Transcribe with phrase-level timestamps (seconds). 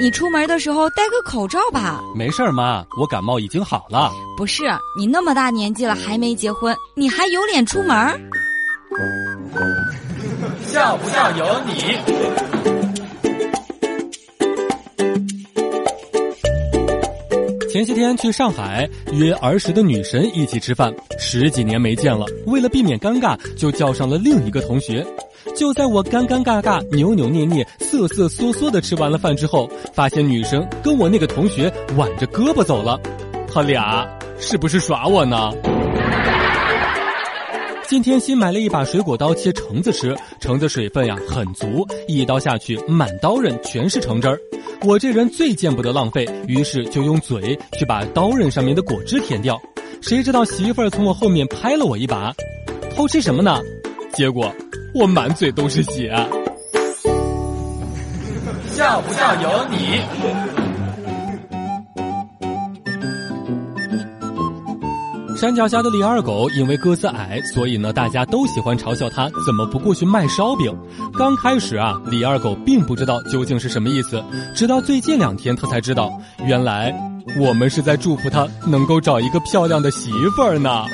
[0.00, 2.00] 你出门的时候戴个口罩吧。
[2.14, 4.10] 没事儿，妈，我感冒已经好了。
[4.36, 4.64] 不是，
[4.98, 7.96] 你那么大年纪了还没结婚，你还有脸出门？
[10.66, 11.96] 笑不笑由你。
[17.70, 25.04] 前些天去上海约儿时的女神一起吃饭，十几年没见了，为了避免尴尬，就叫上了另一个同学。
[25.54, 32.98] 就在我尴尴尬尬、扭扭捏捏、瑟瑟缩缩的吃完了饭之后，发现女生跟我那个同学挽着胳膊走了，
[33.46, 34.06] 他俩
[34.38, 35.52] 是不是耍我呢？
[37.86, 44.38] 今天新买了一把水果刀切橙子吃，橙子水分呀很足，一刀下去满刀刃全是橙汁儿。
[44.82, 49.60] 我这人最见不得浪费，于是就用嘴去把刀刃上面的果汁舔掉。
[50.00, 52.34] 谁知道媳妇儿从我后面拍了我一把，
[52.96, 53.60] 偷吃什么呢？
[54.14, 54.52] 结果。
[54.94, 56.14] 我满嘴都是血，
[58.68, 60.00] 笑不笑由你。
[65.36, 70.72] 山脚下的李二狗因为个子矮，所以呢大家都喜欢嘲笑他怎么不过去卖烧饼。
[71.18, 74.22] 刚开始啊，李二狗并不知道究竟是什么意思，
[74.54, 76.08] 直到最近两天他才知道，
[76.46, 76.94] 原来
[77.40, 80.84] 我们是在祝福他能够找一个漂亮的媳妇儿呢。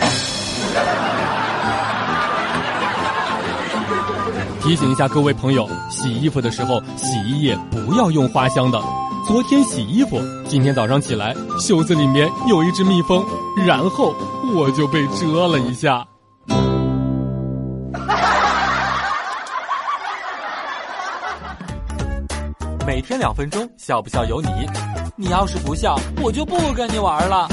[4.63, 8.79] 提醒一下各位朋友，洗衣服的时候，洗衣液不要用花香的。
[9.27, 13.25] 昨天洗衣服，今天早上起来，袖子里面有一只蜜蜂，
[13.67, 14.15] 然后
[14.55, 16.07] 我就被蛰了一下。
[22.87, 24.49] 每天两分钟，笑不笑由你。
[25.17, 27.49] 你要是不笑，我就不跟你玩了。